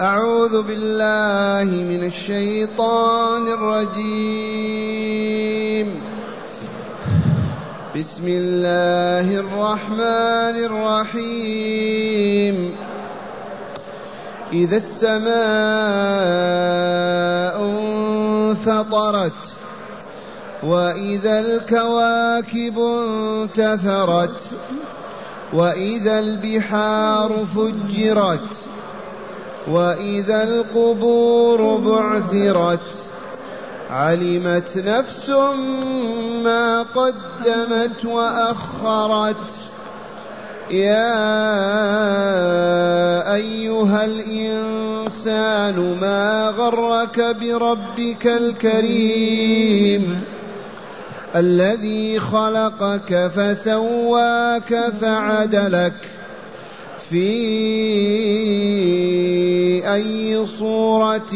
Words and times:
أعوذ 0.00 0.62
بالله 0.62 1.64
من 1.64 2.04
الشيطان 2.04 3.48
الرجيم. 3.48 3.96
بسم 7.96 8.28
الله 8.28 9.40
الرحمن 9.40 10.56
الرحيم. 10.68 12.56
إذا 14.52 14.76
السماء 14.76 15.32
انفطرت 17.80 19.42
وإذا 20.62 21.40
الكواكب 21.40 22.78
انتثرت 22.78 24.40
وإذا 25.52 26.18
البحار 26.18 27.46
فجرت 27.56 28.65
وإذا 29.70 30.42
القبور 30.42 31.76
بعثرت 31.76 32.80
علمت 33.90 34.76
نفس 34.76 35.30
ما 36.44 36.82
قدمت 36.82 38.04
وأخرت. 38.04 39.36
يا 40.70 41.34
أيها 43.34 44.04
الإنسان 44.04 45.98
ما 46.00 46.54
غرك 46.58 47.36
بربك 47.40 48.26
الكريم؟ 48.26 50.20
الذي 51.36 52.20
خلقك 52.20 53.30
فسواك 53.36 54.92
فعدلك. 55.00 56.15
في 57.10 57.26
أي 59.94 60.46
صورة 60.46 61.34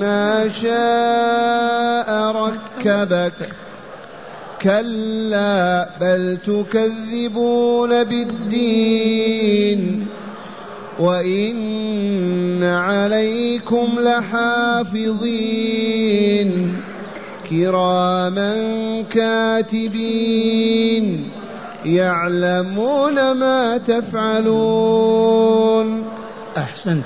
ما 0.00 0.48
شاء 0.62 2.36
ركبك. 2.36 3.32
كلا 4.62 5.88
بل 6.00 6.38
تكذبون 6.46 8.04
بالدين. 8.04 10.06
وإن 10.98 12.62
عليكم 12.62 13.88
لحافظين. 14.00 15.20
كراما 17.50 18.54
كاتبين. 19.10 21.30
يعلمون 21.84 23.32
ما 23.32 23.78
تفعلون. 23.78 25.30
أحسنت. 26.56 27.04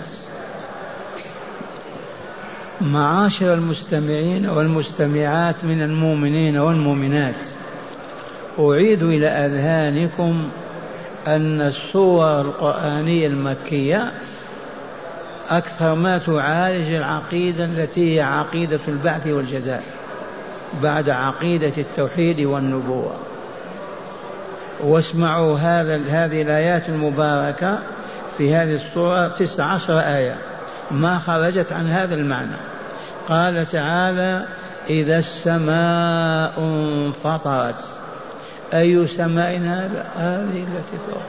معاشر 2.81 3.55
المستمعين 3.55 4.49
والمستمعات 4.49 5.55
من 5.65 5.83
المؤمنين 5.83 6.59
والمؤمنات 6.59 7.35
أعيد 8.59 9.03
إلى 9.03 9.27
أذهانكم 9.27 10.49
أن 11.27 11.61
السور 11.61 12.41
القرآنية 12.41 13.27
المكية 13.27 14.13
أكثر 15.51 15.95
ما 15.95 16.19
تعالج 16.19 16.93
العقيدة 16.93 17.65
التي 17.65 18.17
هي 18.17 18.21
عقيدة 18.23 18.81
البعث 18.89 19.27
والجزاء 19.27 19.83
بعد 20.83 21.11
عقيدة 21.11 21.73
التوحيد 21.79 22.41
والنبوة. 22.41 23.17
واسمعوا 24.81 25.59
هذا 25.59 26.01
هذه 26.11 26.43
الآيات 26.43 26.89
المباركة 26.89 27.79
في 28.39 28.55
هذه 28.55 28.75
السورة 28.75 29.29
تسع 29.29 29.65
عشر 29.65 29.99
آية. 29.99 30.37
ما 30.91 31.19
خرجت 31.19 31.73
عن 31.73 31.91
هذا 31.91 32.15
المعنى. 32.15 32.57
قال 33.29 33.67
تعالى 33.71 34.47
إذا 34.91 35.19
السماء 35.19 36.53
انفطرت. 36.59 37.85
أي 38.75 39.07
سماء 39.07 39.59
هذا 39.59 40.07
هذه 40.17 40.67
التي 40.75 40.97
فوق 41.07 41.23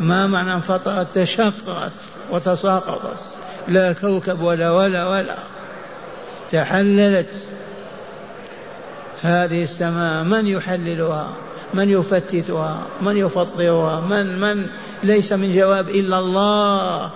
ما 0.00 0.26
معنى 0.26 0.52
انفطرت؟ 0.52 1.18
تشققت 1.18 1.92
وتساقطت. 2.30 3.18
لا 3.68 3.92
كوكب 3.92 4.40
ولا 4.40 4.70
ولا 4.70 5.08
ولا. 5.08 5.36
تحللت. 6.52 7.28
هذه 9.22 9.64
السماء 9.64 10.24
من 10.24 10.46
يحللها؟ 10.46 11.26
من 11.74 11.90
يفتتها 11.90 12.82
من 13.00 13.16
يفطرها 13.16 14.00
من 14.00 14.40
من 14.40 14.66
ليس 15.02 15.32
من 15.32 15.54
جواب 15.54 15.88
إلا 15.88 16.18
الله. 16.18 17.10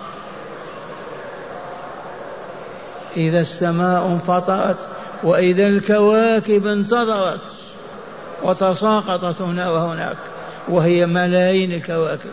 إذا 3.17 3.41
السماء 3.41 4.07
انفطرت 4.07 4.77
وإذا 5.23 5.67
الكواكب 5.67 6.67
انتظرت 6.67 7.41
وتساقطت 8.43 9.41
هنا 9.41 9.69
وهناك 9.69 10.17
وهي 10.67 11.05
ملايين 11.05 11.71
الكواكب. 11.71 12.29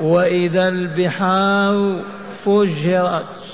وإذا 0.00 0.68
البحار 0.68 2.00
فجرت 2.44 3.44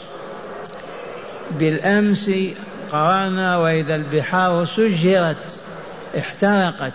بالأمس 1.51 2.31
قرانا 2.93 3.57
وإذا 3.57 3.95
البحار 3.95 4.65
سجرت 4.65 5.37
احترقت 6.19 6.93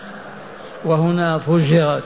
وهنا 0.85 1.39
فجرت. 1.39 2.03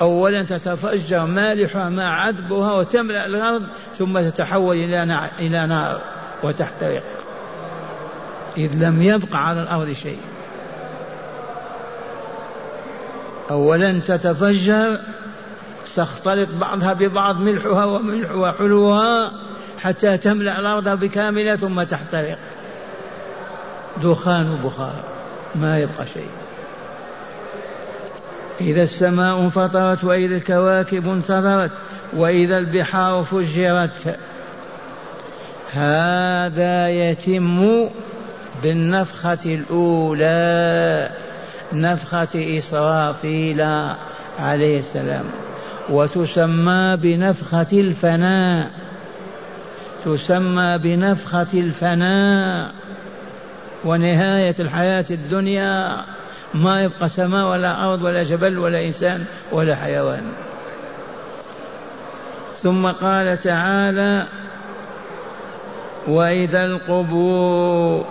أولا 0.00 0.42
تتفجر 0.42 1.26
مالحها 1.26 1.88
مع 1.88 2.24
عذبها 2.24 2.72
وتملأ 2.72 3.26
الأرض 3.26 3.62
ثم 3.98 4.20
تتحول 4.20 4.76
إلى 4.76 5.28
إلى 5.38 5.66
نار 5.66 6.00
وتحترق. 6.42 7.02
إذ 8.56 8.70
لم 8.74 9.02
يبق 9.02 9.36
على 9.36 9.60
الأرض 9.62 9.92
شيء. 10.02 10.20
أولا 13.50 14.00
تتفجر 14.06 15.00
تختلط 15.96 16.48
بعضها 16.54 16.92
ببعض 16.92 17.40
ملحها 17.40 17.84
وملح 17.84 18.32
وحلوها 18.32 19.32
حتى 19.82 20.16
تملأ 20.16 20.58
الأرض 20.58 20.88
بكاملة 20.88 21.56
ثم 21.56 21.82
تحترق. 21.82 22.38
دخان 24.02 24.50
وبخار 24.50 25.04
ما 25.54 25.78
يبقى 25.78 26.06
شيء. 26.14 26.28
إذا 28.60 28.82
السماء 28.82 29.38
انفطرت 29.38 30.04
وإذا 30.04 30.36
الكواكب 30.36 31.08
انتظرت 31.08 31.70
وإذا 32.12 32.58
البحار 32.58 33.24
فجرت 33.24 34.18
هذا 35.72 36.88
يتم 36.88 37.88
بالنفخة 38.62 39.38
الأولى 39.44 41.10
نفخة 41.72 42.58
إسرافيل 42.58 43.60
عليه 44.38 44.78
السلام. 44.78 45.24
وتسمى 45.90 46.96
بنفخة 46.96 47.66
الفناء 47.72 48.70
تسمى 50.04 50.78
بنفخة 50.78 51.46
الفناء. 51.54 52.72
ونهاية 53.84 54.54
الحياة 54.60 55.04
الدنيا 55.10 56.04
ما 56.54 56.82
يبقى 56.82 57.08
سماء 57.08 57.46
ولا 57.46 57.84
أرض 57.84 58.02
ولا 58.02 58.22
جبل 58.22 58.58
ولا 58.58 58.86
إنسان 58.86 59.24
ولا 59.52 59.76
حيوان. 59.76 60.32
ثم 62.62 62.86
قال 62.86 63.40
تعالى 63.40 64.26
وإذا 66.08 66.64
القبور 66.64 68.06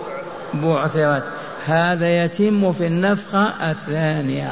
بعثرت. 0.53 1.23
هذا 1.65 2.23
يتم 2.23 2.71
في 2.71 2.87
النفخة 2.87 3.71
الثانية. 3.71 4.51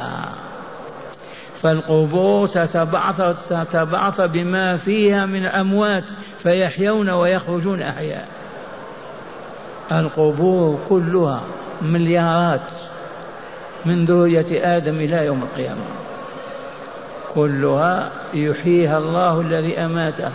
فالقبور 1.62 2.46
تتبعثر 2.48 3.32
تتبعثر 3.32 4.26
بما 4.26 4.76
فيها 4.76 5.26
من 5.26 5.46
أموات 5.46 6.04
فيحيون 6.42 7.10
ويخرجون 7.10 7.82
أحياء. 7.82 8.39
القبور 9.92 10.78
كلها 10.88 11.40
مليارات 11.82 12.60
من 13.84 14.04
ذرية 14.04 14.76
آدم 14.76 14.94
إلى 14.94 15.26
يوم 15.26 15.42
القيامة. 15.42 15.84
كلها 17.34 18.10
يحييها 18.34 18.98
الله 18.98 19.40
الذي 19.40 19.78
أماتها. 19.78 20.32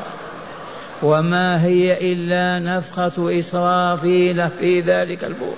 وما 1.03 1.63
هي 1.63 2.13
إلا 2.13 2.59
نفخة 2.77 3.39
إسرافيل 3.39 4.49
في 4.59 4.81
ذلك 4.81 5.23
البور. 5.23 5.55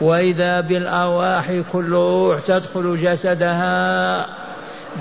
وإذا 0.00 0.60
بالأرواح 0.60 1.52
كل 1.72 1.92
روح 1.92 2.40
تدخل 2.40 2.96
جسدها 3.02 4.26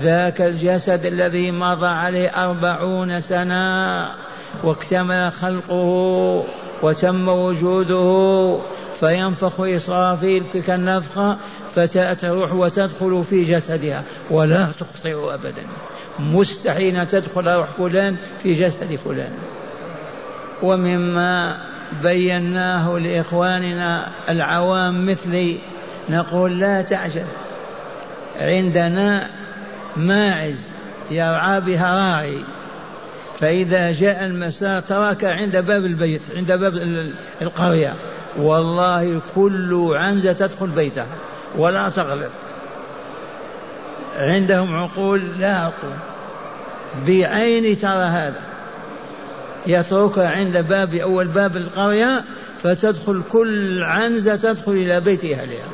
ذاك 0.02 0.42
الجسد 0.42 1.06
الذي 1.06 1.52
مضى 1.52 1.88
عليه 1.88 2.28
أربعون 2.44 3.22
سنة 3.22 4.08
واكتمل 4.64 5.32
خلقه 5.32 6.46
وتم 6.82 7.28
وجوده 7.28 8.60
فينفخ 9.00 9.60
إسرافيل 9.60 10.44
تلك 10.54 10.70
النفخة 10.70 11.38
فتأتي 11.76 12.28
الروح 12.28 12.54
وتدخل 12.54 13.24
في 13.30 13.44
جسدها 13.44 14.04
ولا 14.30 14.68
تخطئ 14.80 15.34
أبدا. 15.34 15.64
مستحيل 16.20 16.96
أن 16.96 17.08
تدخل 17.08 17.48
روح 17.48 17.68
فلان 17.68 18.16
في 18.44 18.54
جسد 18.54 18.96
فلان. 18.96 19.32
ومما 20.64 21.58
بيناه 22.04 22.98
لإخواننا 22.98 24.12
العوام 24.30 25.06
مثلي 25.06 25.58
نقول 26.10 26.60
لا 26.60 26.82
تعجل 26.82 27.26
عندنا 28.40 29.30
ماعز 29.98 30.68
يرعى 31.12 31.62
بها 31.62 31.96
راعي 31.96 32.44
فإذا 33.44 33.92
جاء 33.92 34.26
المساء 34.26 34.80
ترك 34.82 35.24
عند 35.24 35.58
باب 35.58 35.86
البيت 35.86 36.22
عند 36.36 36.52
باب 36.52 36.78
القرية. 37.42 37.96
والله 38.38 39.22
كل 39.36 39.92
عنزة 39.96 40.34
تدخل 40.34 40.68
بيتها 40.68 41.08
ولا 41.58 41.90
تغلط. 41.90 42.32
عندهم 44.16 44.76
عقول 44.76 45.22
لا 45.40 45.58
عقول 45.58 45.94
بعيني 47.08 47.76
ترى 47.76 48.04
هذا. 48.04 48.42
يتركها 49.68 50.30
عند 50.30 50.58
باب 50.58 50.96
أول 50.96 51.28
باب 51.28 51.58
القرية 51.58 52.24
فتدخل 52.64 53.22
كل 53.30 53.84
عنزة 53.84 54.36
تدخل 54.36 54.72
إلى 54.72 55.00
بيت 55.00 55.26
أهلها. 55.26 55.68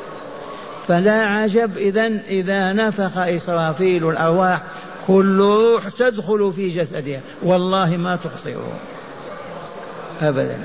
فلا 0.87 1.25
عجب 1.25 1.77
إذا 1.77 2.07
إذا 2.27 2.73
نفخ 2.73 3.17
إسرافيل 3.17 4.09
الأرواح 4.09 4.61
كل 5.09 5.39
روح 5.39 5.89
تدخل 5.89 6.53
في 6.55 6.69
جسدها. 6.69 7.21
والله 7.43 7.97
ما 7.97 8.15
تخطئه. 8.15 8.71
أبدا. 10.21 10.59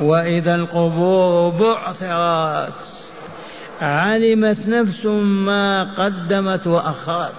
وإذا 0.00 0.54
القبور 0.54 1.50
بعثرت 1.50 2.72
علمت 3.80 4.58
نفس 4.68 5.06
ما 5.06 5.94
قدمت 5.98 6.66
وأخرت. 6.66 7.32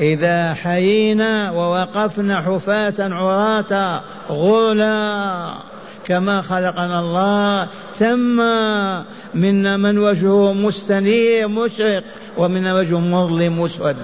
إذا 0.00 0.54
حيينا 0.54 1.50
ووقفنا 1.50 2.40
حفاة 2.40 2.94
عراة 2.98 4.02
غرلا 4.30 5.54
كما 6.06 6.42
خلقنا 6.42 7.00
الله 7.00 7.68
ثم 7.98 8.36
منا 9.34 9.76
من 9.76 9.98
وجهه 9.98 10.52
مستنير 10.52 11.48
مشرق 11.48 12.04
ومن 12.36 12.66
وجه 12.66 12.98
مظلم 12.98 13.60
مسود 13.60 13.96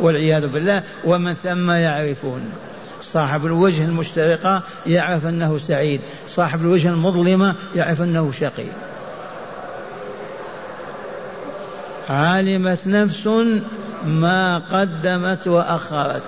والعياذ 0.00 0.48
بالله. 0.48 0.82
ومن 1.04 1.34
ثم 1.34 1.70
يعرفون. 1.70 2.42
صاحب 3.02 3.46
الوجه 3.46 3.84
المشترقة 3.84 4.62
يعرف 4.86 5.26
أنه 5.26 5.58
سعيد. 5.58 6.00
صاحب 6.28 6.60
الوجه 6.60 6.88
المظلمة 6.88 7.54
يعرف 7.76 8.02
أنه 8.02 8.32
شقي. 8.40 8.66
علمت 12.10 12.86
نفس 12.86 13.26
ما 14.06 14.58
قدمت 14.58 15.48
وأخرت. 15.48 16.22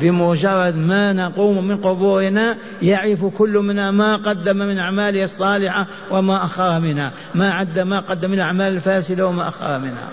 بمجرد 0.00 0.76
ما 0.76 1.12
نقوم 1.12 1.64
من 1.64 1.76
قبورنا 1.76 2.56
يعرف 2.82 3.24
كل 3.24 3.58
منا 3.58 3.90
ما 3.90 4.16
قدم 4.16 4.56
من 4.56 4.78
أعماله 4.78 5.24
الصالحة 5.24 5.86
وما 6.10 6.44
أخر 6.44 6.80
منها 6.80 7.12
ما 7.34 7.52
عد 7.52 7.78
ما 7.78 8.00
قدم 8.00 8.30
من 8.30 8.34
الأعمال 8.34 8.72
الفاسدة 8.72 9.26
وما 9.26 9.48
أخر 9.48 9.78
منها. 9.78 10.08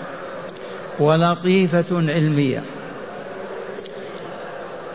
ولطيفة 0.98 2.12
علمية. 2.12 2.62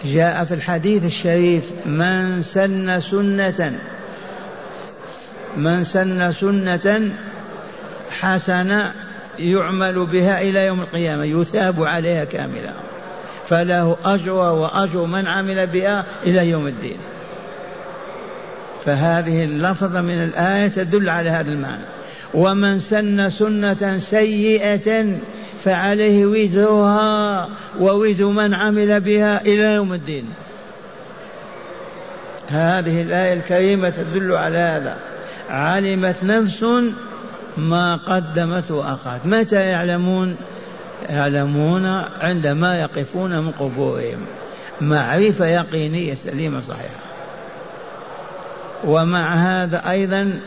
جاء 0.05 0.45
في 0.45 0.53
الحديث 0.53 1.05
الشريف 1.05 1.71
من 1.85 2.41
سن 2.41 2.99
سنة 2.99 3.79
من 5.57 5.83
سن 5.83 6.31
سنة 6.31 7.11
حسنة 8.09 8.93
يعمل 9.39 10.05
بها 10.05 10.41
إلى 10.41 10.65
يوم 10.65 10.81
القيامة 10.81 11.23
يثاب 11.23 11.83
عليها 11.83 12.23
كاملة 12.23 12.73
فله 13.49 13.97
أجر 14.05 14.33
وأجر 14.33 15.05
من 15.05 15.27
عمل 15.27 15.67
بها 15.67 16.05
إلى 16.23 16.49
يوم 16.49 16.67
الدين. 16.67 16.97
فهذه 18.85 19.43
اللفظة 19.43 20.01
من 20.01 20.23
الآية 20.23 20.67
تدل 20.67 21.09
على 21.09 21.29
هذا 21.29 21.51
المعنى. 21.51 21.83
ومن 22.33 22.79
سن 22.79 23.29
سنة 23.29 23.97
سيئة 23.97 25.17
فعليه 25.63 26.25
وزرها 26.25 27.49
ووزر 27.79 28.25
من 28.25 28.53
عمل 28.53 28.99
بها 28.99 29.41
إلى 29.41 29.73
يوم 29.73 29.93
الدين. 29.93 30.25
هذه 32.49 33.01
الآية 33.01 33.33
الكريمة 33.33 33.89
تدل 33.89 34.31
على 34.31 34.57
هذا. 34.57 34.97
علمت 35.49 36.23
نفس 36.23 36.65
ما 37.57 37.95
قدمت 37.95 38.71
وأخرت 38.71 39.25
متى 39.25 39.55
يعلمون؟ 39.55 40.35
يعلمون 41.09 41.85
عندما 42.21 42.79
يقفون 42.79 43.39
من 43.39 43.51
قبورهم. 43.51 44.25
معرفة 44.81 45.45
يقينية 45.45 46.13
سليمة 46.13 46.61
صحيحة. 46.61 47.03
ومع 48.83 49.35
هذا 49.35 49.89
أيضا 49.89 50.39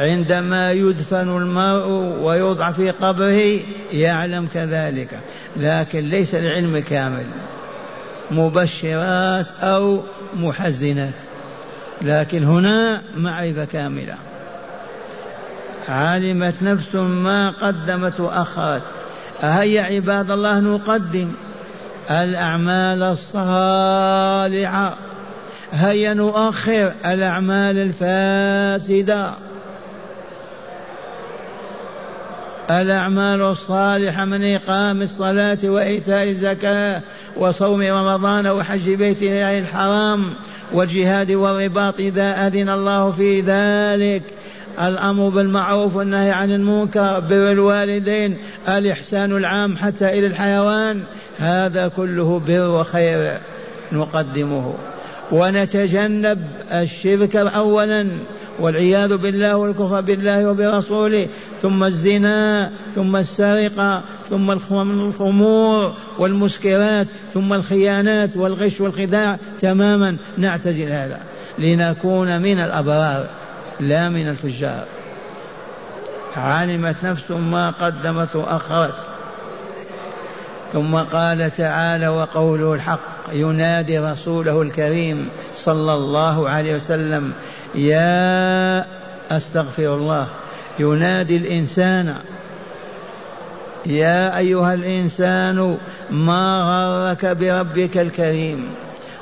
عندما 0.00 0.72
يدفن 0.72 1.28
المرء 1.36 1.86
ويوضع 2.22 2.72
في 2.72 2.90
قبره 2.90 3.60
يعلم 3.92 4.48
كذلك. 4.54 5.08
لكن 5.56 6.00
ليس 6.00 6.34
العلم 6.34 6.76
الكامل. 6.76 7.26
مبشرات 8.30 9.46
أو 9.62 10.02
محزنات. 10.36 11.14
لكن 12.02 12.44
هنا 12.44 13.02
معرفة 13.16 13.64
كاملة. 13.64 14.14
علمت 15.88 16.54
نفس 16.62 16.94
ما 16.94 17.50
قدمت 17.50 18.20
وأخرت 18.20 18.82
هيا 19.42 19.82
عباد 19.82 20.30
الله 20.30 20.60
نقدم 20.60 21.32
الأعمال 22.10 23.02
الصالحة. 23.02 24.94
هيا 25.72 26.14
نؤخر 26.14 26.92
الأعمال 27.06 27.78
الفاسدة. 27.78 29.34
الأعمال 32.70 33.42
الصالحة 33.42 34.24
من 34.24 34.54
إقام 34.54 35.02
الصلاة 35.02 35.58
وإيتاء 35.64 36.28
الزكاة 36.28 37.00
وصوم 37.36 37.82
رمضان 37.82 38.46
وحج 38.46 38.90
بيت 38.90 39.22
الله 39.22 39.58
الحرام 39.58 40.24
والجهاد 40.72 41.32
والرباط 41.32 42.00
إذا 42.00 42.46
أذن 42.46 42.68
الله 42.68 43.10
في 43.10 43.40
ذلك. 43.40 44.22
الأمر 44.80 45.28
بالمعروف 45.28 45.96
والنهي 45.96 46.30
عن 46.30 46.50
المنكر 46.50 47.20
بر 47.20 47.52
الوالدين 47.52 48.36
الإحسان 48.68 49.36
العام 49.36 49.76
حتى 49.76 50.18
إلى 50.18 50.26
الحيوان 50.26 51.02
هذا 51.38 51.88
كله 51.88 52.42
بر 52.48 52.70
وخير 52.70 53.38
نقدمه. 53.92 54.74
ونتجنب 55.32 56.38
الشرك 56.72 57.36
أولا 57.36 58.06
والعياذ 58.60 59.16
بالله 59.16 59.56
والكفر 59.56 60.00
بالله 60.00 60.50
وبرسوله 60.50 61.26
ثم 61.62 61.84
الزنا 61.84 62.70
ثم 62.94 63.16
السرقة 63.16 64.02
ثم 64.30 64.50
الخمور 64.50 65.92
والمسكرات 66.18 67.06
ثم 67.34 67.52
الخيانات 67.52 68.36
والغش 68.36 68.80
والخداع 68.80 69.38
تماما 69.60 70.16
نعتزل 70.38 70.92
هذا 70.92 71.20
لنكون 71.58 72.42
من 72.42 72.58
الأبرار. 72.58 73.26
لا 73.80 74.08
من 74.08 74.28
الفجار. 74.28 74.84
علمت 76.36 77.04
نفس 77.04 77.30
ما 77.30 77.70
قدمت 77.70 78.36
وأخرت. 78.36 78.94
ثم 80.72 80.96
قال 80.96 81.54
تعالى 81.56 82.08
وقوله 82.08 82.74
الحق 82.74 83.00
ينادي 83.32 83.98
رسوله 83.98 84.62
الكريم 84.62 85.28
صلى 85.56 85.94
الله 85.94 86.48
عليه 86.48 86.76
وسلم 86.76 87.32
يا 87.74 88.86
أستغفر 89.30 89.94
الله 89.94 90.26
ينادي 90.78 91.36
الإنسان 91.36 92.16
يا 93.86 94.38
أيها 94.38 94.74
الإنسان 94.74 95.78
ما 96.10 96.62
غرك 96.62 97.36
بربك 97.36 97.98
الكريم؟ 97.98 98.68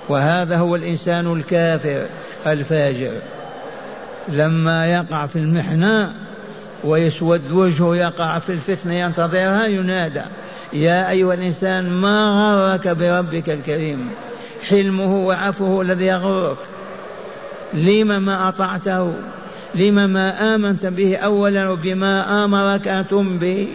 وهذا 0.09 0.57
هو 0.57 0.77
الإنسان 0.77 1.33
الكافر 1.33 2.07
الفاجر. 2.47 3.13
لما 4.33 4.87
يقع 4.87 5.27
في 5.27 5.37
المحنة 5.37 6.13
ويسود 6.85 7.53
وجهه 7.53 7.97
يقع 7.97 8.39
في 8.39 8.53
الفتنة 8.53 8.95
ينتظرها 8.95 9.67
ينادى 9.67 10.23
يا 10.73 11.11
أيها 11.11 11.35
الإنسان 11.35 11.91
ما 11.91 12.31
غرك 12.31 12.89
بربك 12.89 13.51
الكريم؟ 13.51 14.11
حلمه 14.69 15.17
وعفوه 15.17 15.83
الذي 15.83 16.07
يغرك. 16.07 16.57
لم 17.75 18.23
ما 18.23 18.49
أطعته؟ 18.49 19.13
لم 19.75 19.95
ما 19.95 20.55
آمنت 20.55 20.87
به 20.87 21.17
أولا 21.17 21.71
وبما 21.71 22.45
آمرك 22.45 22.89
أتم 22.89 23.39
به؟ 23.39 23.69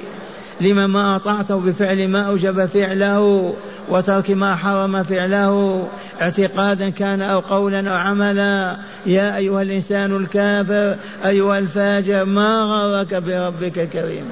لم 0.62 0.90
ما 0.90 1.16
أطعته 1.16 1.60
بفعل 1.60 2.08
ما 2.08 2.22
أوجب 2.22 2.66
فعله؟ 2.66 3.54
وترك 3.90 4.32
ما 4.32 4.56
حرم 4.56 5.04
فعله 5.04 5.88
اعتقادا 6.22 6.90
كان 6.90 7.22
أو 7.22 7.40
قولا 7.40 7.90
أو 7.90 7.96
عملا. 7.96 8.78
يا 9.06 9.38
أيها 9.38 9.62
الإنسان 9.62 10.16
الكافر 10.16 10.96
أيها 11.26 11.58
الفاجر 11.58 12.26
ما 12.26 12.64
غرك 12.64 13.14
بربك 13.14 13.80
الكريم. 13.80 14.26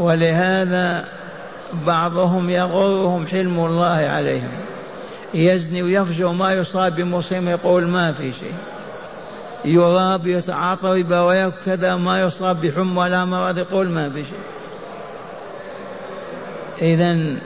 ولهذا 0.00 1.04
بعضهم 1.86 2.50
يغرهم 2.50 3.26
حلم 3.26 3.64
الله 3.64 4.08
عليهم. 4.08 4.50
يزني 5.34 5.82
ويفجر 5.82 6.32
ما 6.32 6.52
يصاب 6.52 6.96
بمصيبة 6.96 7.50
يقول 7.50 7.86
ما 7.86 8.12
في 8.12 8.32
شيء. 8.32 8.54
يراب 9.64 10.26
يتعاطى 10.26 11.00
ربا 11.00 11.52
كذا 11.66 11.96
ما 11.96 12.22
يصاب 12.22 12.60
بحمى 12.60 13.00
ولا 13.00 13.24
مرض 13.24 13.58
يقول 13.58 13.88
ما 13.88 14.10
في 14.10 14.24
شيء. 14.24 14.38
إذا 16.82 17.36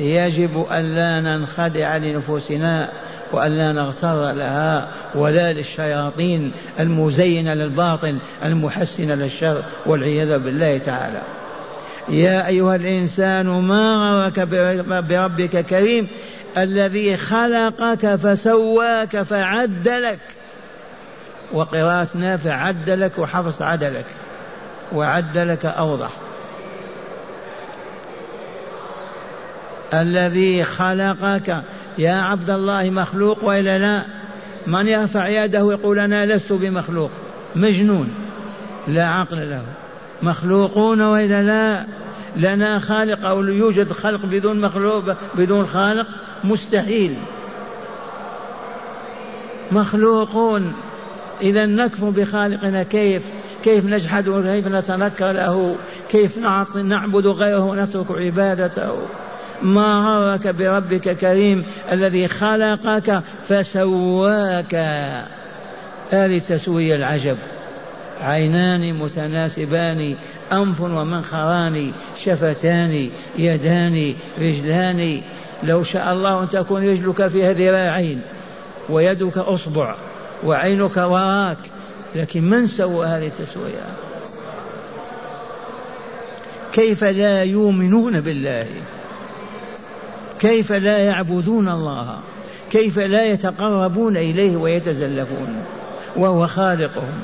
يجب 0.00 0.66
ألا 0.72 1.20
ننخدع 1.20 1.96
لنفوسنا 1.96 2.88
وألا 3.32 3.72
نغتر 3.72 4.32
لها 4.32 4.88
ولا 5.14 5.52
للشياطين 5.52 6.52
المزينة 6.80 7.54
للباطل 7.54 8.18
المحسنة 8.44 9.14
للشر 9.14 9.62
والعياذ 9.86 10.38
بالله 10.38 10.78
تعالى. 10.78 11.20
يا 12.08 12.46
أيها 12.46 12.76
الإنسان 12.76 13.46
ما 13.46 14.22
غرك 14.24 14.40
بربك 14.88 15.66
كريم 15.66 16.08
الذي 16.58 17.16
خلقك 17.16 18.14
فسواك 18.16 19.22
فعدلك 19.22 20.20
وقراءة 21.52 22.08
نافع 22.14 22.52
عدلك 22.52 23.18
وحفص 23.18 23.62
عدلك 23.62 24.06
وعدلك 24.92 25.66
أوضح. 25.66 26.10
الذي 29.94 30.64
خلقك. 30.64 31.62
يا 31.98 32.14
عبد 32.14 32.50
الله 32.50 32.90
مخلوق 32.90 33.44
وإلا 33.44 33.78
لا؟ 33.78 34.02
من 34.66 34.86
يرفع 34.86 35.28
يده 35.28 35.58
يقول 35.58 35.98
أنا 35.98 36.26
لست 36.26 36.52
بمخلوق. 36.52 37.10
مجنون. 37.56 38.14
لا 38.88 39.08
عقل 39.08 39.50
له. 39.50 39.62
مخلوقون 40.22 41.00
وإلا 41.00 41.42
لا؟ 41.42 41.86
لنا 42.36 42.78
خالق 42.78 43.26
أو 43.26 43.44
يوجد 43.44 43.92
خلق 43.92 44.26
بدون 44.26 44.60
مخلوق 44.60 45.04
بدون 45.34 45.66
خالق؟ 45.66 46.06
مستحيل. 46.44 47.14
مخلوقون. 49.72 50.72
إذا 51.42 51.66
نكفر 51.66 52.10
بخالقنا. 52.10 52.82
كيف؟ 52.82 53.22
كيف 53.64 53.84
نجحد 53.84 54.28
وكيف 54.28 54.68
نتنكر 54.68 55.32
له؟ 55.32 55.76
كيف 56.08 56.38
نعبد 56.76 57.26
غيره 57.26 57.64
ونترك 57.64 58.06
عبادته؟ 58.10 58.92
ما 59.62 59.94
غرك 59.94 60.54
بربك 60.54 61.16
كريم 61.16 61.64
الذي 61.92 62.28
خلقك 62.28 63.22
فسواك. 63.48 64.74
هذه 66.10 66.36
التسوية 66.36 66.94
العجب. 66.94 67.36
عينان 68.20 68.94
متناسبان 68.94 70.14
أنف 70.52 70.80
ومنخران 70.80 71.92
شفتان 72.24 73.10
يدان 73.38 74.14
رجلان. 74.40 75.20
لو 75.62 75.84
شاء 75.84 76.12
الله 76.12 76.42
أن 76.42 76.48
تكون 76.48 76.88
رجلك 76.88 77.28
فيها 77.28 77.52
ذراعين 77.52 78.20
ويدك 78.88 79.38
أصبع 79.38 79.94
وعينك 80.44 80.96
وراك. 80.96 81.58
لكن 82.14 82.42
من 82.42 82.66
سوى 82.66 83.06
هذه 83.06 83.26
التسوية؟ 83.26 83.86
كيف 86.72 87.04
لا 87.04 87.42
يؤمنون 87.42 88.20
بالله؟ 88.20 88.66
كيف 90.38 90.72
لا 90.72 90.98
يعبدون 90.98 91.68
الله؟ 91.68 92.20
كيف 92.70 92.98
لا 92.98 93.26
يتقربون 93.26 94.16
إليه 94.16 94.56
ويتزلفون؟ 94.56 95.56
وهو 96.16 96.46
خالقهم. 96.46 97.20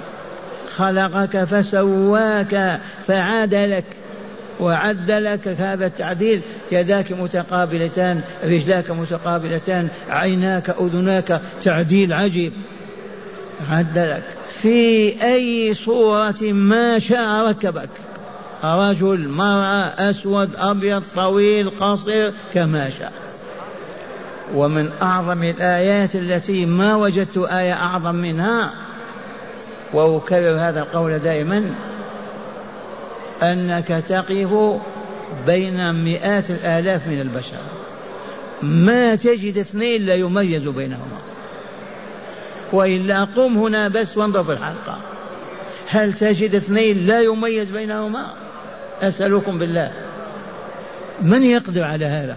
خلقك 0.77 1.45
فسواك 1.45 2.81
فعدلك 3.07 3.85
وعدلك 4.61 5.49
هذا 5.49 5.87
التعديل. 5.87 6.41
يداك 6.73 7.13
متقابلتان 7.13 8.21
رجلاك 8.45 8.91
متقابلتان 8.91 9.89
عيناك 10.11 10.71
أذناك 10.71 11.41
تعديل 11.63 12.13
عجيب. 12.13 12.53
عدلك 13.71 14.25
في 14.63 15.15
أي 15.23 15.75
صورة 15.75 16.43
ما 16.43 16.99
شاء 16.99 17.47
ركبك. 17.49 17.91
رجل 18.65 19.29
مرأة 19.29 20.11
أسود 20.11 20.57
أبيض 20.57 21.05
طويل 21.17 21.71
قصير 21.81 22.33
كما 22.55 22.91
شاء. 22.91 23.13
ومن 24.55 24.91
أعظم 25.03 25.43
الآيات 25.43 26.15
التي 26.15 26.67
ما 26.67 26.97
وجدت 26.97 27.39
آية 27.39 27.73
أعظم 27.73 28.15
منها 28.15 28.73
وأكرر 29.93 30.57
هذا 30.59 30.81
القول 30.81 31.19
دائما 31.19 31.71
أنك 33.43 33.89
تقف 34.09 34.81
بين 35.47 35.95
مئات 36.05 36.51
الآلاف 36.51 37.09
من 37.09 37.21
البشر. 37.21 37.57
ما 38.63 39.15
تجد 39.17 39.59
اثنين 39.59 40.07
لا 40.07 40.15
يميز 40.15 40.63
بينهما. 40.63 41.19
وإلا 42.73 43.25
قم 43.25 43.59
هنا 43.59 43.89
بس 43.89 44.17
وانظر 44.17 44.45
في 44.45 44.53
الحلقة. 44.53 44.99
هل 45.89 46.13
تجد 46.13 46.55
اثنين 46.55 47.07
لا 47.07 47.21
يميز 47.21 47.71
بينهما؟ 47.71 48.44
أسألكم 49.03 49.59
بالله. 49.59 49.93
من 51.23 51.43
يقدر 51.43 51.85
على 51.85 52.07
هذا؟ 52.07 52.37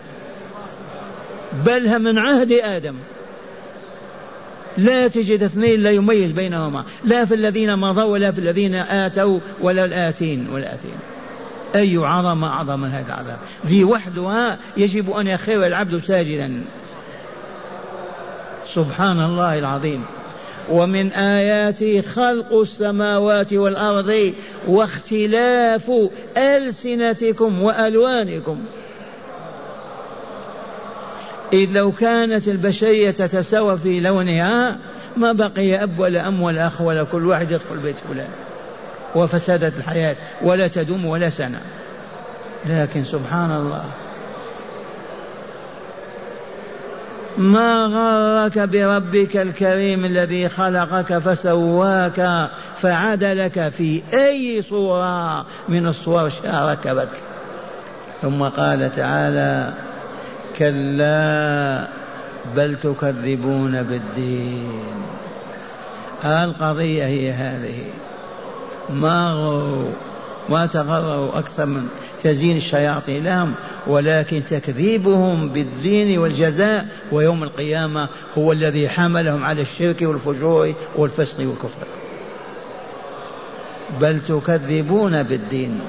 بل 1.66 2.00
من 2.00 2.18
عهد 2.18 2.52
آدم. 2.52 2.96
لا 4.78 5.08
تجد 5.08 5.44
اثنين 5.44 5.84
لا 5.84 5.92
يميز 5.92 6.32
بينهما. 6.32 6.84
لا 7.04 7.26
في 7.26 7.36
الذين 7.36 7.76
مضوا 7.76 8.04
ولا 8.04 8.32
في 8.32 8.40
الذين 8.40 8.76
آتوا 8.76 9.40
ولا 9.62 9.86
الآتين 9.86 10.48
والآتين. 10.52 10.96
أي 11.76 11.98
عظمة 11.98 12.48
أعظم 12.48 12.80
من 12.80 12.90
هذا 12.90 13.08
العذاب؟ 13.08 13.38
ذي 13.66 13.84
وحدها 13.84 14.58
يجب 14.78 15.12
أن 15.12 15.28
يخير 15.28 15.68
العبد 15.68 16.00
ساجدا. 16.00 16.62
سبحان 18.74 19.20
الله 19.20 19.58
العظيم. 19.58 20.06
ومن 20.70 21.12
آياته 21.12 22.02
خلق 22.02 22.54
السماوات 22.54 23.54
والأرض 23.54 24.34
واختلاف 24.68 25.92
ألسنتكم 26.38 27.62
وألوانكم. 27.62 28.60
إذ 31.54 31.72
لو 31.72 31.92
كانت 31.92 32.48
البشرية 32.48 33.12
تتساوى 33.12 33.78
في 33.78 34.00
لونها 34.00 34.78
ما 35.18 35.32
بقي 35.32 35.84
أب 35.84 36.00
ولا 36.00 36.28
أم 36.28 36.42
ولا 36.42 36.68
أخ 36.68 36.82
ولا 36.82 37.04
كل 37.04 37.26
واحد 37.26 37.52
يدخل 37.52 37.78
بيت 37.84 37.96
فلان. 38.10 38.30
وفسدت 39.16 39.78
الحياة 39.78 40.16
ولا 40.42 40.68
تدوم 40.68 41.06
ولا 41.06 41.30
سنة. 41.30 41.60
لكن 42.66 43.04
سبحان 43.04 43.52
الله. 43.52 43.84
ما 47.38 47.86
غرك 47.86 48.60
بربك 48.60 49.38
الكريم 49.38 50.06
الذي 50.06 50.50
خلقك 50.50 51.18
فسواك 51.18 52.50
فعدلك 52.82 53.70
في 53.70 54.02
أي 54.14 54.62
صورة 54.62 55.46
من 55.70 55.88
الصور 55.88 56.30
شارك 56.30 56.88
بك. 56.88 57.10
ثم 58.22 58.44
قال 58.44 58.96
تعالى 58.96 59.74
كلا 60.58 61.88
بل 62.56 62.76
تكذبون 62.76 63.84
بالدين. 63.84 64.84
القضية 66.26 67.06
هي 67.06 67.32
هذه. 67.32 67.84
ما 68.90 69.32
غروا 69.32 69.92
ما 70.50 70.66
تغروا 70.66 71.40
أكثر 71.40 71.66
من 71.66 71.88
تزيين 72.24 72.58
الشياطين. 72.58 73.24
لهم 73.24 73.54
ولكن 73.88 74.42
تكذيبهم 74.50 75.50
بالدين 75.50 76.20
والجزاء 76.20 76.88
ويوم 77.12 77.44
القيامة 77.44 78.10
هو 78.38 78.52
الذي 78.52 78.90
حملهم 78.90 79.44
على 79.44 79.62
الشرك 79.62 80.02
والفجور 80.02 80.74
والفسق 80.96 81.40
والكفر. 81.40 81.88
بل 84.02 84.20
تكذبون 84.28 85.24
بالدين. 85.24 85.80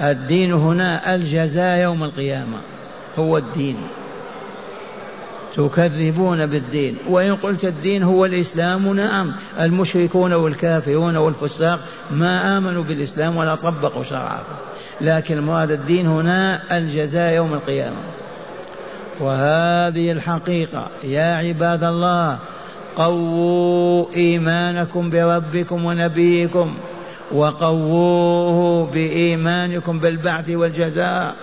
الدين 0.00 0.52
هنا 0.52 1.14
الجزاء 1.14 1.78
يوم 1.78 2.04
القيامة 2.04 2.58
هو 3.18 3.38
الدين. 3.38 3.76
تكذبون 5.56 6.46
بالدين. 6.46 6.96
وإن 7.08 7.36
قلت 7.36 7.64
الدين 7.64 8.02
هو 8.02 8.24
الإسلام 8.24 8.96
نعم. 8.96 9.32
المشركون 9.60 10.32
والكافرون 10.32 11.16
والفساق 11.16 11.80
ما 12.10 12.58
آمنوا 12.58 12.82
بالإسلام 12.82 13.36
ولا 13.36 13.54
طبقوا 13.54 14.04
شرعه. 14.04 14.46
لكن 15.00 15.40
مراد 15.40 15.70
الدين 15.70 16.06
هنا 16.06 16.62
الجزاء 16.76 17.32
يوم 17.34 17.54
القيامة. 17.54 17.96
وهذه 19.20 20.12
الحقيقة 20.12 20.88
يا 21.04 21.36
عباد 21.36 21.84
الله 21.84 22.38
قووا 22.96 24.06
إيمانكم 24.16 25.10
بربكم 25.10 25.84
ونبيكم 25.84 26.74
وقووه 27.32 28.86
بإيمانكم 28.86 29.98
بالبعث 29.98 30.50
والجزاء 30.50 31.34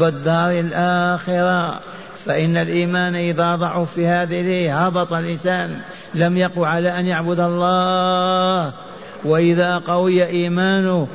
بالدار 0.00 0.50
الآخرة. 0.60 1.80
فإن 2.26 2.56
الإيمان 2.56 3.14
إذا 3.14 3.56
ضعف 3.56 3.94
في 3.94 4.06
هذه 4.06 4.86
هبط 4.86 5.12
الإنسان 5.12 5.80
لم 6.14 6.36
يقو 6.36 6.64
على 6.64 6.98
أن 6.98 7.06
يعبد 7.06 7.40
الله. 7.40 8.72
وإذا 9.24 9.78
قوي 9.78 10.26
إيمانه 10.26 11.08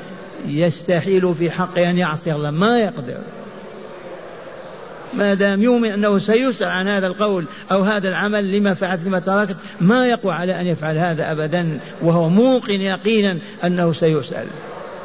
يستحيل 0.47 1.35
في 1.39 1.51
حقه 1.51 1.89
أن 1.89 1.97
يعصي 1.97 2.33
الله. 2.33 2.51
ما 2.51 2.79
يقدر. 2.79 3.17
ما 5.13 5.33
دام 5.33 5.63
يؤمن 5.63 5.91
أنه 5.91 6.17
سيسأل 6.17 6.67
عن 6.67 6.87
هذا 6.87 7.07
القول 7.07 7.45
أو 7.71 7.81
هذا 7.81 8.09
العمل 8.09 8.51
لما 8.51 8.73
فعلت 8.73 9.05
لما 9.05 9.19
تركت 9.19 9.55
ما 9.81 10.07
يقوى 10.07 10.33
على 10.33 10.61
أن 10.61 10.67
يفعل 10.67 10.97
هذا 10.97 11.31
أبدا 11.31 11.79
وهو 12.01 12.29
موقن 12.29 12.81
يقينا 12.81 13.37
أنه 13.63 13.93
سيسأل. 13.93 14.47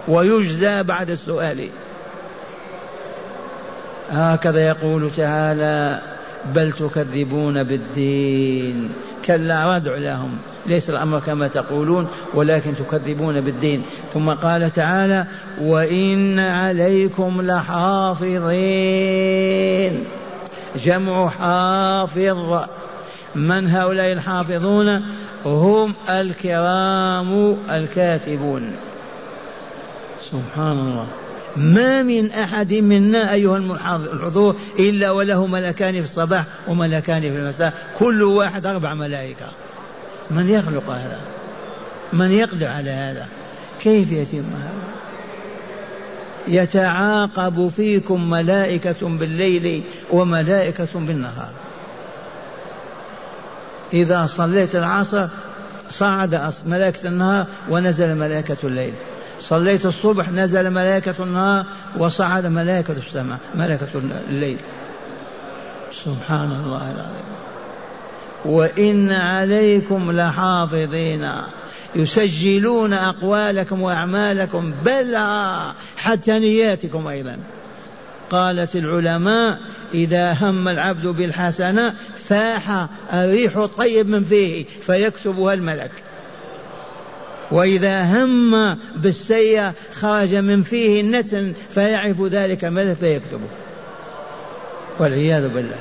ويجزى 0.08 0.82
بعد 0.82 1.10
السؤال. 1.10 1.68
هكذا 4.10 4.66
يقول 4.66 5.10
تعالى 5.16 6.00
بل 6.54 6.72
تكذبون 6.72 7.62
بالدين. 7.62 8.90
كلا 9.24 9.76
ردع 9.76 9.96
لهم. 9.96 10.38
ليس 10.66 10.90
الأمر 10.90 11.20
كما 11.20 11.48
تقولون 11.48 12.08
ولكن 12.34 12.74
تكذبون 12.74 13.40
بالدين. 13.40 13.82
ثم 14.14 14.30
قال 14.30 14.70
تعالى 14.70 15.26
وإن 15.60 16.38
عليكم 16.38 17.42
لحافظين. 17.42 18.44
جمع 20.84 21.28
حافظ. 21.28 22.64
من 23.34 23.70
هؤلاء 23.70 24.12
الحافظون؟ 24.12 25.02
هم 25.44 25.94
الكرام 26.08 27.56
الكاتبون. 27.70 28.72
سبحان 30.30 30.78
الله. 30.78 31.06
ما 31.56 32.02
من 32.02 32.30
أحد 32.30 32.74
منا 32.74 33.32
أيها 33.32 33.56
الحضور 34.12 34.56
إلا 34.78 35.10
وله 35.10 35.46
ملكان 35.46 35.92
في 35.92 36.00
الصباح 36.00 36.44
وملكان 36.68 37.20
في 37.20 37.28
المساء 37.36 37.72
كل 37.98 38.22
واحد 38.22 38.66
أربع 38.66 38.94
ملائكة. 38.94 39.46
من 40.30 40.50
يخلق 40.50 40.90
هذا؟ 40.90 41.20
من 42.12 42.30
يقدر 42.30 42.66
على 42.66 42.90
هذا؟ 42.90 43.26
كيف 43.80 44.12
يتم 44.12 44.44
هذا؟ 44.56 44.90
يتعاقب 46.48 47.68
فيكم 47.76 48.30
ملائكة 48.30 49.08
بالليل 49.08 49.82
وملائكة 50.10 50.88
بالنهار. 50.94 51.52
إذا 53.92 54.26
صليت 54.26 54.76
العصر 54.76 55.28
صعد 55.90 56.52
ملائكة 56.66 57.08
النهار 57.08 57.46
ونزل 57.68 58.14
ملائكة 58.14 58.56
الليل. 58.64 58.92
صليت 59.40 59.86
الصبح 59.86 60.28
نزل 60.28 60.70
ملائكة 60.70 61.14
النهار 61.20 61.64
وصعد 61.96 62.46
ملائكة 62.46 62.92
السماء 62.92 63.38
ملائكة 63.54 63.86
الليل. 64.30 64.58
سبحان 66.04 66.52
الله 66.52 66.90
العظيم. 66.90 67.24
وإن 68.44 69.12
عليكم 69.12 70.12
لحافظين. 70.12 71.30
يسجلون 71.96 72.92
أقوالكم 72.92 73.82
وأعمالكم 73.82 74.72
بلى 74.84 75.72
حتى 75.96 76.38
نياتكم 76.38 77.06
أيضا. 77.06 77.36
قالت 78.30 78.76
العلماء 78.76 79.58
إذا 79.94 80.32
هم 80.32 80.68
العبد 80.68 81.06
بالحسنة 81.06 81.94
فاح 82.16 82.86
الريح 83.12 83.56
الطيب 83.56 84.08
من 84.08 84.24
فيه 84.24 84.64
فيكتبها 84.82 85.54
الملك. 85.54 85.90
وإذا 87.50 88.02
هم 88.02 88.76
بالسيئة 88.96 89.74
خرج 89.92 90.34
من 90.34 90.62
فيه 90.62 91.00
النتن 91.00 91.52
فيعرف 91.74 92.22
ذلك 92.22 92.64
الملك 92.64 92.96
فيكتبه. 92.96 93.48
والعياذ 94.98 95.48
بالله. 95.48 95.78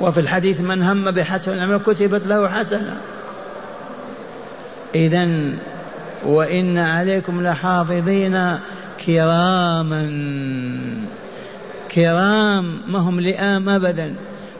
وفي 0.00 0.20
الحديث 0.20 0.60
من 0.60 0.82
هم 0.82 1.10
بحسن 1.10 1.52
العمل 1.52 1.80
كتبت 1.86 2.26
له 2.26 2.48
حسنة. 2.48 2.96
إذا 4.94 5.28
وإن 6.24 6.78
عليكم 6.78 7.42
لحافظين 7.46 8.58
كراما. 9.06 10.10
كرام 11.94 12.80
ما 12.88 12.98
هم 12.98 13.20
لئام 13.20 13.68
أبدا. 13.68 14.14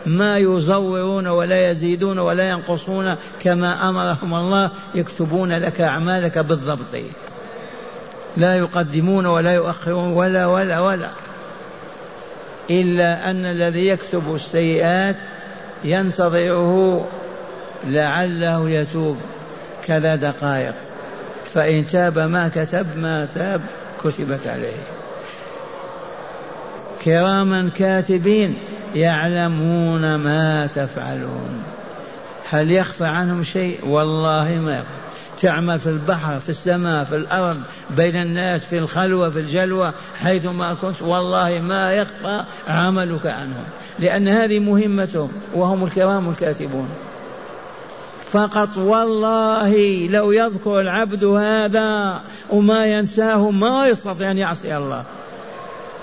ما 0.06 0.38
يزورون 0.38 1.26
ولا 1.26 1.70
يزيدون 1.70 2.18
ولا 2.18 2.50
ينقصون 2.50 3.14
كما 3.42 3.88
أمرهم 3.88 4.34
الله 4.34 4.70
يكتبون 4.94 5.52
لك 5.52 5.80
أعمالك 5.80 6.38
بالضبط. 6.38 6.96
لا 8.36 8.58
يقدمون 8.58 9.26
ولا 9.26 9.54
يؤخرون 9.54 10.12
ولا 10.12 10.46
ولا 10.46 10.80
ولا. 10.80 11.08
إلا 12.70 13.30
أن 13.30 13.46
الذي 13.46 13.86
يكتب 13.86 14.34
السيئات 14.34 15.16
ينتظره 15.84 17.06
لعله 17.86 18.70
يتوب. 18.70 19.16
كذا 19.86 20.16
دقائق. 20.16 20.74
فإن 21.54 21.86
تاب 21.86 22.18
ما 22.18 22.48
كتب 22.48 22.86
ما 22.96 23.28
تاب 23.34 23.60
كتبت 24.04 24.46
عليه. 24.46 24.82
كراما 27.04 27.70
كاتبين 27.76 28.58
يعلمون 28.94 30.14
ما 30.14 30.68
تفعلون. 30.74 31.62
هل 32.50 32.70
يخفى 32.70 33.04
عنهم 33.04 33.44
شيء؟ 33.44 33.78
والله 33.86 34.60
ما 34.64 34.72
يخفى. 34.72 34.99
تعمل 35.40 35.80
في 35.80 35.86
البحر 35.86 36.40
في 36.40 36.48
السماء 36.48 37.04
في 37.04 37.16
الأرض 37.16 37.60
بين 37.96 38.16
الناس 38.16 38.64
في 38.64 38.78
الخلوة 38.78 39.30
في 39.30 39.40
الجلوة 39.40 39.94
حيثما 40.20 40.74
كنت 40.74 41.02
والله 41.02 41.60
ما 41.60 41.92
يخفى 41.92 42.44
عملك 42.68 43.26
عنهم. 43.26 43.64
لأن 43.98 44.28
هذه 44.28 44.58
مهمتهم 44.58 45.30
وهم 45.54 45.84
الكرام 45.84 46.30
الكاتبون. 46.30 46.88
فقط 48.30 48.76
والله 48.76 50.06
لو 50.06 50.32
يذكر 50.32 50.80
العبد 50.80 51.24
هذا 51.24 52.20
وما 52.50 52.86
ينساه 52.86 53.50
ما 53.50 53.88
يستطيع 53.88 54.30
أن 54.30 54.38
يعصي 54.38 54.76
الله. 54.76 55.04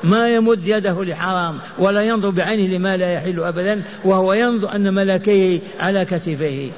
ما 0.03 0.35
يمد 0.35 0.67
يده 0.67 1.03
لحرام 1.03 1.57
ولا 1.79 2.01
ينظر 2.01 2.29
بعينه 2.29 2.77
لما 2.77 2.97
لا 2.97 3.13
يحل 3.13 3.39
أبدا 3.39 3.81
وهو 4.05 4.33
ينظر 4.33 4.75
أن 4.75 4.93
ملكيه 4.93 5.59
على 5.79 6.05
كتفيه. 6.05 6.71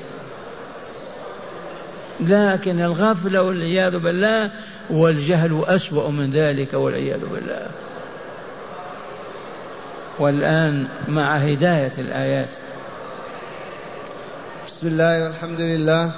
لكن 2.21 2.82
الغفلة 2.82 3.41
والعياذ 3.43 3.99
بالله 3.99 4.51
والجهل 4.89 5.63
أسوأ 5.67 6.10
من 6.10 6.32
ذلك 6.32 6.73
والعياذ 6.73 7.19
بالله. 7.19 7.67
والآن 10.19 10.88
مع 11.08 11.36
هداية 11.36 11.91
الآيات. 11.97 12.49
بسم 14.67 14.88
الله 14.88 15.23
والحمد 15.23 15.62
لله 15.62 16.12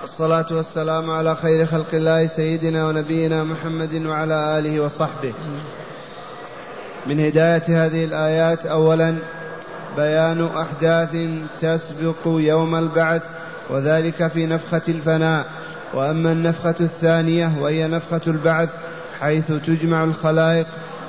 والصلاة 0.00 0.46
والسلام 0.50 1.10
على 1.10 1.36
خير 1.36 1.66
خلق 1.66 1.94
الله 1.94 2.26
سيدنا 2.26 2.88
ونبينا 2.88 3.44
محمد 3.44 4.06
وعلى 4.06 4.58
آله 4.58 4.80
وصحبه. 4.80 5.32
من 7.06 7.20
هداية 7.20 7.86
هذه 7.86 8.04
الآيات 8.04 8.66
أولا 8.66 9.16
بيان 9.96 10.48
أحداث 10.56 11.16
تسبق 11.60 12.26
يوم 12.26 12.74
البعث 12.74 13.22
وذلك 13.70 14.26
في 14.26 14.46
نفخة 14.46 14.82
الفناء. 14.88 15.46
وأما 15.94 16.32
النفخة 16.32 16.74
الثانية 16.80 17.50
وهي 17.60 17.88
نفخة 17.88 18.20
البعث 18.26 18.70
حيث 19.20 19.52
تجمع 19.66 20.04
الخلائق 20.04 20.66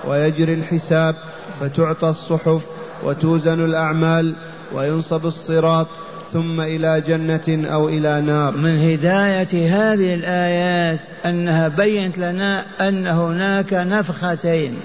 ويجري 0.07 0.53
الحساب 0.53 1.15
فتعطى 1.59 2.09
الصحف 2.09 2.65
وتوزن 3.03 3.65
الأعمال 3.65 4.35
وينصب 4.73 5.25
الصراط 5.25 5.87
ثم 6.33 6.61
إلى 6.61 7.03
جنة 7.07 7.67
أو 7.73 7.89
إلى 7.89 8.21
نار. 8.21 8.57
من 8.57 8.91
هداية 8.91 9.75
هذه 9.75 10.13
الآيات 10.13 10.99
أنها 11.25 11.67
بينت 11.67 12.17
لنا 12.17 12.65
أن 12.81 13.07
هناك 13.07 13.73
نفختين 13.73 14.79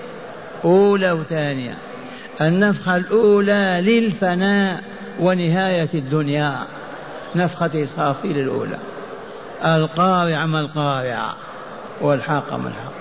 أولى 0.64 1.12
وثانية. 1.12 1.74
النفخة 2.40 2.96
الأولى 2.96 3.82
للفناء 3.86 4.82
ونهاية 5.20 5.88
الدنيا. 5.94 6.54
نفخة 7.34 7.82
إسرافيل 7.82 8.38
الأولى. 8.38 8.78
القارعة 9.64 10.46
ما 10.46 10.60
القارعة 10.60 11.36
والحاقة 12.00 12.56
ما 12.56 12.68
الحاقة 12.68 13.00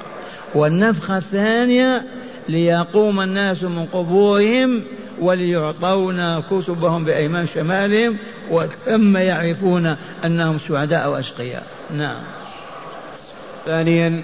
والنفخة 0.56 1.18
الثانية 1.18 2.06
ليقوم 2.50 3.22
الناس 3.22 3.64
من 3.64 3.86
قبورهم 3.94 4.84
وليعطون 5.20 6.40
كتبهم 6.40 7.06
بأيمان 7.06 7.48
شمالهم 7.48 8.18
وثم 8.50 9.18
يعرفون 9.18 9.96
أنهم 10.26 10.60
سعداء 10.60 11.10
وأشقياء. 11.10 11.64
نعم. 11.98 12.22
ثانيا 13.66 14.24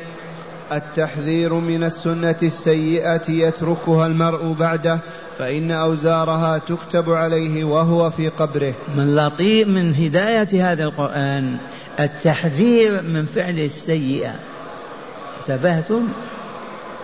التحذير 0.72 1.54
من 1.54 1.84
السنة 1.84 2.36
السيئة 2.44 3.32
يتركها 3.32 4.08
المرء 4.08 4.54
بعده 4.60 5.00
فإن 5.38 5.72
أوزارها 5.72 6.58
تكتب 6.58 7.12
عليه 7.12 7.64
وهو 7.64 8.10
في 8.10 8.30
قبره. 8.30 8.74
من 8.96 9.16
لطيف 9.16 9.68
من 9.68 9.96
هداية 9.96 10.72
هذا 10.72 10.84
القرآن 10.84 11.58
التحذير 12.00 13.02
من 13.02 13.26
فعل 13.36 13.60
السيئة. 13.60 14.36
انتبهتم؟ 15.40 16.08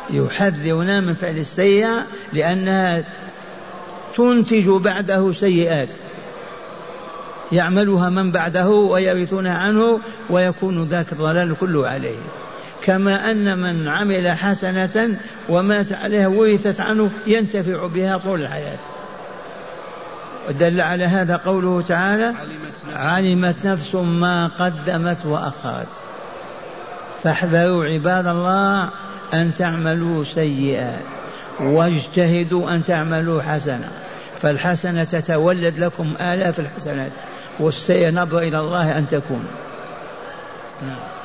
يحذرنا 0.10 1.00
من 1.00 1.14
فعل 1.14 1.38
السيئة 1.38 2.06
لأنها 2.34 3.04
تنتج 4.16 4.70
بعده 4.70 5.34
سيئات. 5.34 5.90
يعملها 7.52 8.10
من 8.10 8.32
بعده 8.32 8.70
ويرثونها 8.70 9.58
عنه 9.58 10.00
ويكون 10.30 10.84
ذاك 10.84 11.12
الضلال 11.12 11.56
كله 11.60 11.88
عليه. 11.88 12.18
كما 12.84 13.32
أن 13.32 13.58
من 13.58 13.88
عمل 13.88 14.32
حسنة 14.32 15.18
ومات 15.50 15.94
عليها 15.94 16.28
ورثت 16.28 16.80
عنه 16.80 17.12
ينتفع 17.28 17.88
بها 17.88 18.18
طول 18.18 18.42
الحياة. 18.42 18.80
ودل 20.50 20.82
على 20.82 21.06
هذا 21.06 21.36
قوله 21.36 21.82
تعالى 21.82 22.26
علمت 22.26 22.86
نفس, 22.88 22.98
علمت 22.98 23.66
نفس 23.66 23.96
ما 23.96 24.48
قدمت 24.48 25.26
وأخرت. 25.26 25.88
فاحذروا 27.24 27.86
عباد 27.86 28.28
الله 28.28 28.90
أن 29.34 29.52
تعملوا 29.58 30.24
سيئا 30.24 31.02
واجتهدوا 31.60 32.72
أن 32.72 32.84
تعملوا 32.84 33.42
حسنة 33.42 33.92
فالحسنة 34.42 35.04
تتولد 35.04 35.80
لكم 35.80 36.14
آلاف 36.22 36.60
الحسنات 36.60 37.12
والسيء 37.60 38.12
نظر 38.14 38.40
إلى 38.40 38.60
الله 38.60 38.98
أن 38.98 39.08
تكون 39.08 39.46
نعم. 40.82 41.21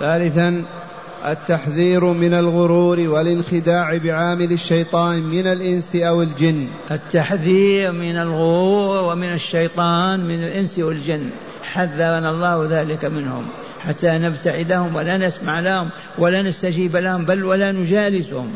ثالثا 0.00 0.64
التحذير 1.26 2.04
من 2.04 2.34
الغرور 2.34 3.00
والانخداع 3.00 3.96
بعامل 3.96 4.52
الشيطان 4.52 5.22
من 5.22 5.46
الإنس 5.46 5.96
أو 5.96 6.22
الجن. 6.22 6.68
التحذير 6.90 7.92
من 7.92 8.16
الغرور 8.16 9.04
ومن 9.04 9.32
الشيطان 9.32 10.20
من 10.20 10.44
الإنس 10.44 10.78
والجن 10.78 11.30
حذرنا 11.62 12.30
الله 12.30 12.66
ذلك 12.70 13.04
منهم. 13.04 13.46
حتى 13.80 14.18
نبتعدهم 14.18 14.94
ولا 14.94 15.16
نسمع 15.16 15.60
لهم 15.60 15.90
ولا 16.18 16.42
نستجيب 16.42 16.96
لهم 16.96 17.24
بل 17.24 17.44
ولا 17.44 17.72
نجالسهم. 17.72 18.52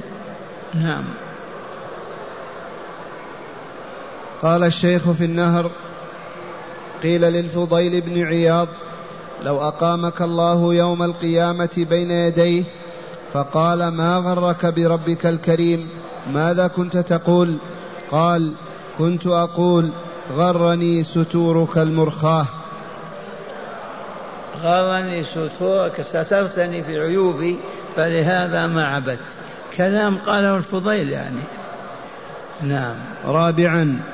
نعم. 0.74 1.04
قال 4.42 4.64
الشيخ 4.64 5.10
في 5.10 5.24
النهر 5.24 5.70
قيل 7.02 7.20
للفضيل 7.20 8.00
بن 8.00 8.22
عياض 8.22 8.68
لو 9.42 9.60
أقامك 9.60 10.22
الله 10.22 10.74
يوم 10.74 11.02
القيامة 11.02 11.86
بين 11.90 12.10
يديه 12.10 12.64
فقال 13.32 13.88
ما 13.88 14.16
غرك 14.16 14.66
بربك 14.66 15.26
الكريم؟ 15.26 15.88
ماذا 16.32 16.66
كنت 16.66 16.96
تقول؟ 16.96 17.58
قال 18.10 18.54
كنت 18.98 19.26
أقول 19.26 19.90
غرني 20.36 21.04
ستورك 21.04 21.78
المرخاة. 21.78 22.46
غرني 24.62 25.24
ستورك 25.24 26.02
سترتني 26.02 26.82
في 26.82 26.98
عيوبي 26.98 27.58
فلهذا 27.96 28.66
ما 28.66 28.86
عبدت. 28.86 29.18
كلام 29.76 30.18
قاله 30.18 30.56
الفضيل 30.56 31.10
يعني. 31.10 31.40
نعم. 32.62 32.94
رابعا 33.26 34.13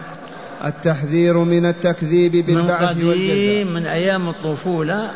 التحذير 0.65 1.39
من 1.39 1.67
التكذيب 1.67 2.33
بالبعث 2.47 2.97
من 2.97 3.09
والجزاء. 3.09 3.65
من 3.65 3.87
أيام 3.87 4.29
الطفولة 4.29 5.11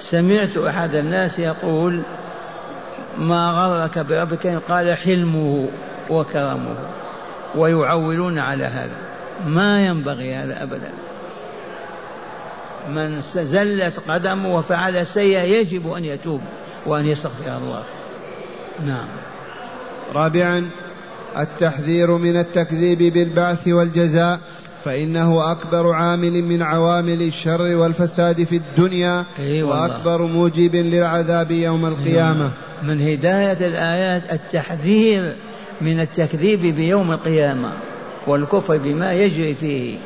سمعت 0.00 0.56
أحد 0.56 0.94
الناس 0.94 1.38
يقول 1.38 2.02
ما 3.18 3.50
غرك 3.50 3.98
بربك 3.98 4.46
قال 4.68 4.96
حلمه 4.96 5.68
وكرمه 6.10 6.76
ويعولون 7.54 8.38
على 8.38 8.64
هذا. 8.64 8.96
ما 9.46 9.86
ينبغي 9.86 10.34
هذا 10.34 10.62
أبدا. 10.62 10.90
من 12.94 13.20
زلت 13.36 14.00
قدمه 14.08 14.56
وفعل 14.56 15.06
سيئا 15.06 15.44
يجب 15.44 15.92
أن 15.92 16.04
يتوب 16.04 16.40
وأن 16.86 17.06
يستغفر 17.06 17.56
الله. 17.56 17.82
نعم. 18.86 19.06
رابعا 20.14 20.70
التحذير 21.38 22.10
من 22.10 22.36
التكذيب 22.36 22.98
بالبعث 22.98 23.68
والجزاء. 23.68 24.40
فإنه 24.86 25.52
أكبر 25.52 25.92
عامل 25.92 26.42
من 26.42 26.62
عوامل 26.62 27.22
الشر 27.22 27.62
والفساد 27.62 28.44
في 28.44 28.56
الدنيا 28.56 29.24
أي 29.38 29.62
وأكبر 29.62 30.22
موجب 30.22 30.76
للعذاب 30.76 31.50
يوم 31.50 31.86
القيامة. 31.86 32.50
من 32.82 33.00
هداية 33.00 33.66
الآيات 33.66 34.22
التحذير 34.32 35.32
من 35.80 36.00
التكذيب 36.00 36.60
بيوم 36.60 37.12
القيامة 37.12 37.72
والكفر 38.26 38.76
بما 38.76 39.12
يجري 39.12 39.54
فيه 39.54 39.96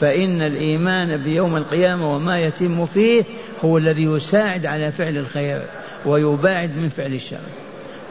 فإن 0.00 0.42
الإيمان 0.42 1.16
بيوم 1.16 1.56
القيامة 1.56 2.14
وما 2.14 2.40
يتم 2.40 2.86
فيه 2.86 3.24
هو 3.64 3.78
الذي 3.78 4.04
يساعد 4.04 4.66
على 4.66 4.92
فعل 4.92 5.16
الخير 5.16 5.60
ويباعد 6.06 6.70
من 6.76 6.88
فعل 6.88 7.14
الشر. 7.14 7.36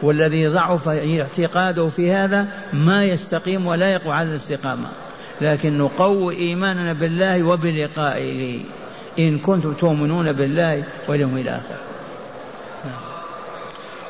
والذي 0.02 0.48
ضعف 0.48 0.88
اعتقاده 0.88 1.88
في 1.88 2.12
هذا 2.12 2.48
ما 2.72 3.04
يستقيم 3.04 3.66
ولا 3.66 3.92
يقوى 3.92 4.14
على 4.14 4.30
الاستقامة. 4.30 4.88
لكن 5.40 5.78
نقوي 5.78 6.36
إيماننا 6.36 6.92
بالله 6.92 7.42
وبلقائه. 7.42 8.60
إن 9.18 9.38
كنتم 9.38 9.72
تؤمنون 9.72 10.32
بالله 10.32 10.84
واليوم 11.08 11.38
الآخر. 11.38 11.76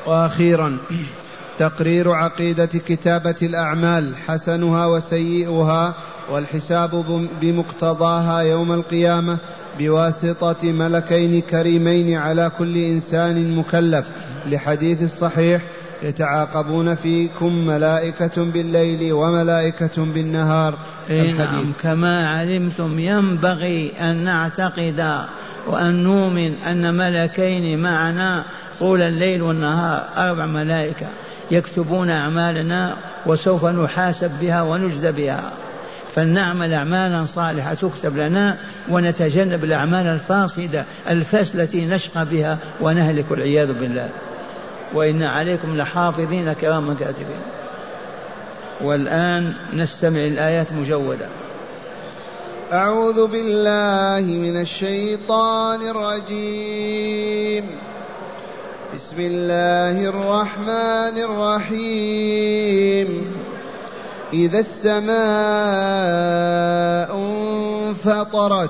وأخيرا 0.07 0.77
تقرير 1.57 2.11
عقيدة 2.11 2.65
كتابة 2.65 3.35
الأعمال 3.41 4.15
حسنها 4.27 4.85
وسيئها 4.85 5.95
والحساب 6.31 7.27
بمقتضاها 7.41 8.39
يوم 8.39 8.71
القيامة 8.71 9.37
بواسطة 9.79 10.71
ملكين 10.71 11.41
كريمين 11.41 12.17
على 12.17 12.51
كل 12.57 12.77
إنسان 12.77 13.55
مكلف. 13.55 14.09
لحديث 14.45 15.03
الصحيح 15.03 15.61
يتعاقبون 16.03 16.95
فيكم 16.95 17.67
ملائكة 17.67 18.43
بالليل 18.43 19.13
وملائكة 19.13 20.05
بالنهار. 20.05 20.73
إيه 21.09 21.31
نعم. 21.31 21.71
كما 21.81 22.29
علمتم 22.29 22.99
ينبغي 22.99 23.91
أن 24.01 24.17
نعتقد 24.17 25.25
وأن 25.67 26.03
نؤمن 26.03 26.53
أن 26.67 26.93
ملكين 26.93 27.79
معنا 27.79 28.45
طول 28.79 29.01
الليل 29.01 29.41
والنهار 29.41 30.03
أربع 30.17 30.45
ملائكة 30.45 31.05
يكتبون 31.51 32.09
أعمالنا 32.09 32.95
وسوف 33.25 33.65
نحاسب 33.65 34.31
بها 34.41 34.61
ونجزى 34.61 35.11
بها. 35.11 35.51
فلنعمل 36.15 36.73
أعمالا 36.73 37.25
صالحة 37.25 37.73
تكتب 37.73 38.17
لنا 38.17 38.57
ونتجنب 38.89 39.63
الأعمال 39.63 40.07
الفاسدة 40.07 40.85
الفاسدة 41.09 41.63
التي 41.63 41.85
نشقى 41.85 42.25
بها 42.25 42.57
ونهلك 42.81 43.31
والعياذ 43.31 43.73
بالله. 43.73 44.09
وإن 44.93 45.23
عليكم 45.23 45.77
لحافظين 45.77 46.53
كراما 46.53 46.95
كاتبين. 46.99 47.41
والآن 48.81 49.53
نستمع 49.73 50.19
الآيات 50.19 50.73
مجودة. 50.73 51.27
أعوذ 52.73 53.27
بالله 53.27 54.33
من 54.33 54.61
الشيطان 54.61 55.81
الرجيم. 55.89 57.75
بسم 58.95 59.15
الله 59.19 60.05
الرحمن 60.05 61.17
الرحيم. 61.69 63.35
إذا 64.33 64.59
السماء 64.59 65.19
انفطرت 67.15 68.69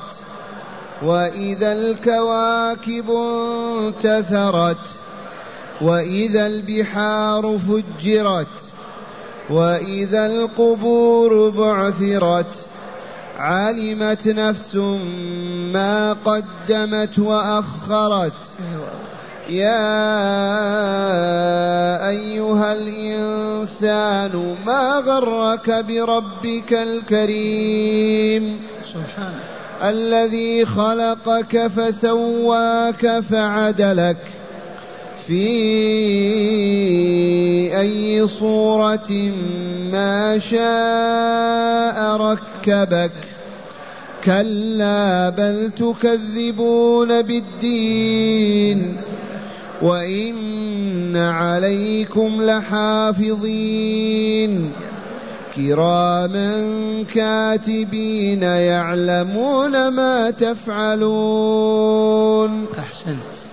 وإذا 1.01 1.71
الكواكب 1.71 3.11
انتثرت 3.11 4.77
وإذا 5.81 6.45
البحار 6.45 7.59
فجرت 7.69 8.68
وإذا 9.49 10.25
القبور 10.25 11.49
بعثرت 11.49 12.55
علمت 13.39 14.27
نفس 14.27 14.75
ما 15.73 16.13
قدمت 16.13 17.19
وأخرت. 17.19 18.33
يا 19.49 19.79
أيها 22.09 22.73
الإنسان 22.73 24.55
ما 24.65 25.03
غرك 25.05 25.85
بربك 25.85 26.73
الكريم؟ 26.73 28.59
الذي 29.83 30.65
خلقك 30.65 31.67
فسواك 31.67 33.19
فعدلك. 33.19 34.17
في 35.29 35.69
أي 37.79 38.27
صورة 38.27 39.31
ما 39.91 40.37
شاء 40.37 42.17
ركبك 42.17 43.11
كلا 44.25 45.29
بل 45.29 45.71
تكذبون 45.77 47.21
بالدين 47.21 48.97
وإن 49.81 51.15
عليكم 51.15 52.41
لحافظين 52.41 53.91
كراما 55.55 56.63
كاتبين 57.13 58.43
يعلمون 58.43 59.87
ما 59.87 60.31
تفعلون 60.31 61.69
أحسنت 62.79 63.48